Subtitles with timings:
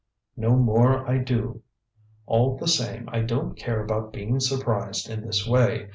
[0.35, 1.61] "No more I do.
[2.25, 5.89] All the same, I don't care about being surprised in this way.